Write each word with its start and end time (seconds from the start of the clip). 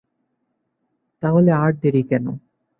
তা 1.23 1.27
হলে 1.31 1.51
আর 1.53 1.71
দেরি 1.81 2.03
কেন। 2.03 2.25